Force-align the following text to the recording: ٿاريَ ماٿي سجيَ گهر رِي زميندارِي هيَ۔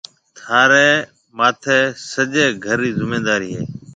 ٿاريَ 0.37 0.87
ماٿي 1.37 1.79
سجيَ 2.11 2.45
گهر 2.63 2.79
رِي 2.83 2.89
زميندارِي 2.99 3.49
هيَ۔ 3.57 3.63